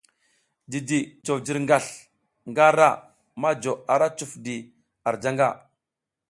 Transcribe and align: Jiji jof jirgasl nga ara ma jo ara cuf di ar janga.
Jiji 0.71 0.99
jof 1.25 1.39
jirgasl 1.45 1.93
nga 2.49 2.61
ara 2.69 2.89
ma 3.41 3.49
jo 3.61 3.73
ara 3.93 4.07
cuf 4.17 4.31
di 4.45 4.55
ar 5.07 5.15
janga. 5.23 5.49